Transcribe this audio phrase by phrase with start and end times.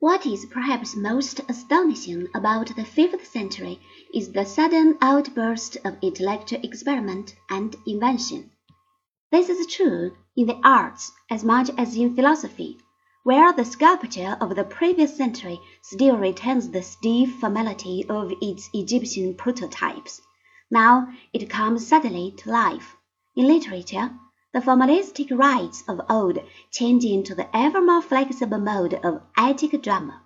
[0.00, 3.78] What is perhaps most astonishing about the fifth century
[4.14, 8.50] is the sudden outburst of intellectual experiment and invention.
[9.30, 12.78] This is true in the arts as much as in philosophy,
[13.24, 19.34] where the sculpture of the previous century still retains the stiff formality of its Egyptian
[19.34, 20.22] prototypes.
[20.70, 22.96] Now it comes suddenly to life.
[23.36, 24.12] In literature,
[24.52, 26.36] the formalistic rites of old
[26.72, 30.22] change into the ever more flexible mode of Attic drama.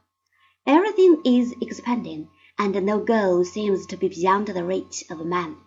[0.67, 2.27] Everything is expanding,
[2.59, 5.59] and no goal seems to be beyond the reach of man.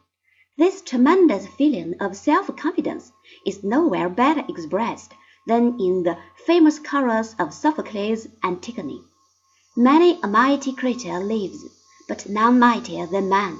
[0.57, 3.11] This tremendous feeling of self-confidence
[3.45, 5.13] is nowhere better expressed
[5.45, 6.17] than in the
[6.47, 9.03] famous chorus of Sophocles' Antigone.
[9.75, 11.63] Many a mighty creature lives,
[12.07, 13.59] but none mightier than man.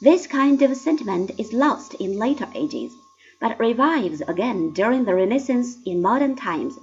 [0.00, 2.92] This kind of sentiment is lost in later ages
[3.40, 6.78] but revives again during the Renaissance in modern times.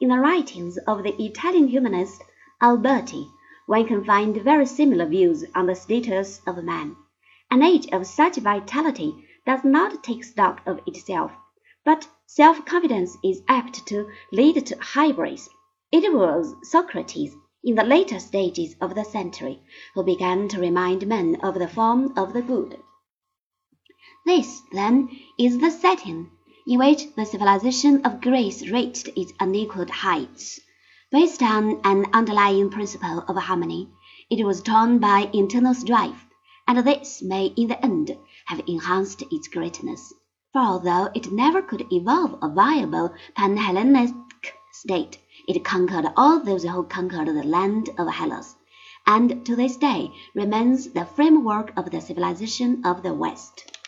[0.00, 2.22] In the writings of the Italian humanist
[2.62, 3.28] Alberti,
[3.66, 6.96] one can find very similar views on the status of man.
[7.50, 11.32] An age of such vitality does not take stock of itself,
[11.84, 15.48] but self-confidence is apt to lead to hybris.
[15.92, 19.60] It was Socrates, in the later stages of the century,
[19.94, 22.78] who began to remind men of the form of the good.
[24.26, 26.30] This, then, is the setting
[26.66, 30.60] in which the civilization of Greece reached its unequaled heights.
[31.10, 33.88] Based on an underlying principle of harmony,
[34.30, 36.26] it was torn by internal strife,
[36.68, 40.12] and this may in the end have enhanced its greatness.
[40.52, 44.14] For although it never could evolve a viable pan-Hellenic
[44.72, 45.18] state,
[45.48, 48.54] it conquered all those who conquered the land of Hellas,
[49.06, 53.79] and to this day remains the framework of the civilization of the West.